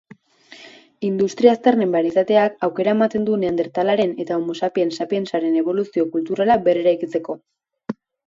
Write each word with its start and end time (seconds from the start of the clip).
Industria-aztarnen 1.09 1.91
barietateak 1.95 2.55
aukera 2.67 2.95
ematen 2.97 3.27
du 3.27 3.35
Neandertalaren 3.43 4.15
eta 4.25 4.39
Homo 4.39 4.57
sapiens 4.67 4.99
sapiensaren 5.03 5.61
eboluzio 5.63 6.07
kulturala 6.15 6.57
berreraikitzeko. 6.69 7.37